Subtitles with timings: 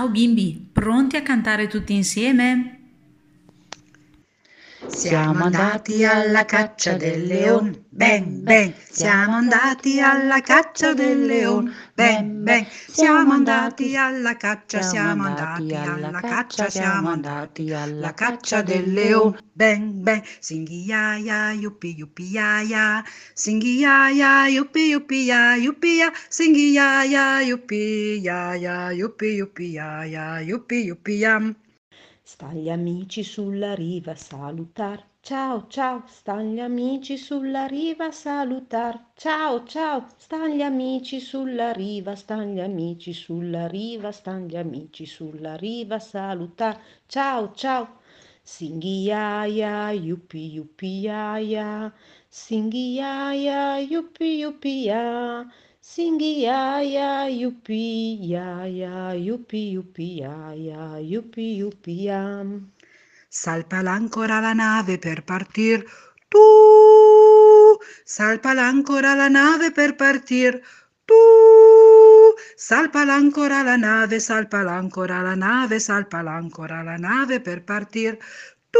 [0.00, 2.79] Ciao bimbi, pronti a cantare tutti insieme?
[4.92, 12.42] Siamo andati alla caccia del leone, ben ben, siamo andati alla caccia del leone, ben
[12.42, 19.38] ben, siamo andati alla caccia, siamo andati alla caccia, siamo andati alla caccia del leone,
[19.52, 25.54] ben ben, singhi ya ya, yuppi yuppi ya ya, singhi ya ya, yuppi yuppi ya,
[25.54, 26.16] yuppi
[32.36, 33.66] ya, singhi ya ya, yuppi ya ya, yuppi yuppi ya ya, yuppi yuppi yam.
[33.66, 35.04] Sta gli amici sulla riva salutar.
[35.22, 39.06] Ciao ciao, sta gli amici sulla riva salutar.
[39.14, 45.06] Ciao ciao, sta gli amici sulla riva, sta gli amici sulla riva, sta gli amici
[45.06, 46.80] sulla riva salutar.
[47.06, 47.98] Ciao ciao.
[48.42, 51.92] Singhi ya ya, yuppi yuppi ya ya.
[52.28, 55.46] Singhi ya ya, yuppi ya.
[55.90, 61.58] Singhi ya ya, yuppi ya ya, yuppi yuppi ya ya, yuppi
[62.06, 62.46] ya.
[63.28, 65.84] Salpa l'ancora la nave per partir.
[66.30, 66.44] Tu,
[68.04, 70.62] salpa l'ancora la nave per partir.
[71.06, 71.18] Tu,
[72.56, 78.16] salpa l'ancora la nave, salpa l'ancora la nave, salpa l'ancora la nave per partir.
[78.70, 78.78] Tu,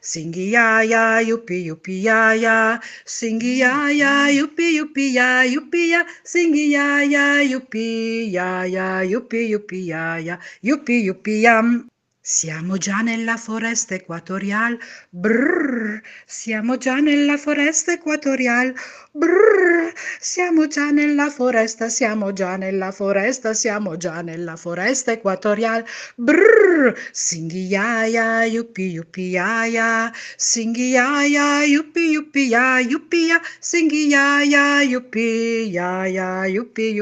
[0.00, 6.06] singhi ya ya, yuppi yuppi ya ya, singhi ya ya, yuppi yuppi ya, yuppi ya,
[6.24, 11.88] singhi ya ya, yuppi ya ya, yuppi yuppi ya ya, yuppi yuppi yam.
[12.28, 14.76] Siamo già nella foresta equatorial,
[15.10, 18.74] brrr, siamo già nella foresta equatorial,
[19.12, 25.84] brrr, siamo già nella foresta, siamo già nella foresta, siamo già nella foresta equatorial,
[26.16, 33.28] brrr, singhi ya ya, yuppi yuppi ya ya, singhi ya ya, yuppi yuppi ya, yuppi
[33.28, 36.96] ya, singhi ya ya, yuppi ya, yuppi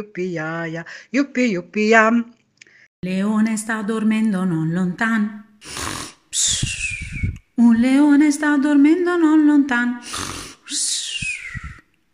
[1.50, 1.88] yuppi
[3.04, 5.44] Leone sta dormendo non lontan.
[7.56, 9.98] Un leone sta dormendo non lontan.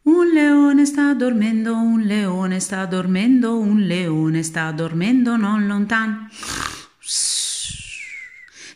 [0.03, 6.29] Un leone sta dormendo, un leone sta dormendo, un leone sta dormendo non lontan.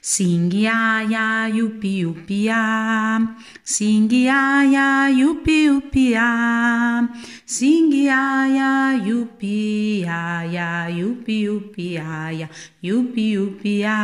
[0.04, 3.24] Singhi ya yuppi yuppi ya.
[3.64, 7.08] Singhi ya yuppi yuppi ya.
[7.46, 9.48] Singhi ya ya yuppi
[11.48, 12.48] yuppi ya ya
[12.82, 13.96] yuppi yuppi ya.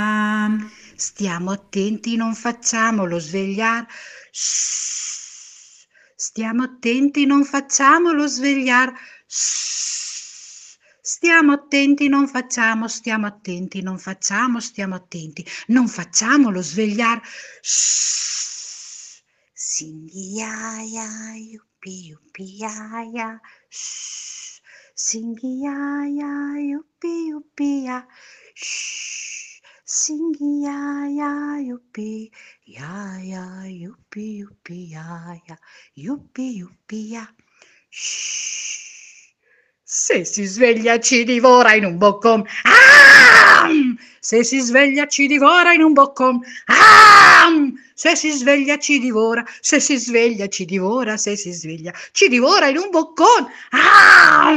[0.97, 3.87] Stiamo attenti, non facciamolo svegliar.
[4.33, 5.85] Shh.
[6.17, 8.89] Stiamo attenti, non facciamolo svegliar.
[9.27, 10.10] Shh.
[11.23, 17.21] Stiamo attenti, non facciamo, stiamo attenti, non facciamo, stiamo attenti, non facciamolo svegliar.
[17.61, 19.21] Shh.
[19.53, 23.39] Singhi ya ya, yuppi yuppi ya ya.
[23.69, 24.63] Shh.
[24.95, 27.85] Singhi ya ya, yuppi yuppi
[37.11, 37.27] ya.
[37.91, 38.90] Shh.
[39.93, 42.47] Se si sveglia ci divora in un boccon.
[42.63, 43.67] Ah!
[44.21, 46.39] Se si sveglia ci divora in un boccon.
[46.67, 47.49] Ah!
[47.93, 52.69] Se si sveglia ci divora, se si sveglia ci divora, se si sveglia ci divora
[52.69, 53.51] in un boccon.
[53.71, 54.55] Ah!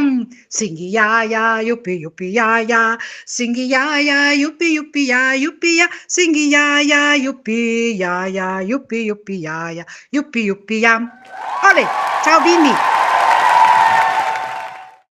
[0.47, 2.95] Singhi ya ya, yuppi yuppi ya ya.
[3.25, 5.89] Singhi ya ya, yuppi yuppi ya, yuppi ya.
[6.05, 11.01] Singhi ya ya, yuppi ya ya, yuppi yuppi ya ya, yuppi yuppi ya.
[11.63, 11.87] Ale,
[12.23, 13.01] ciao bimbi!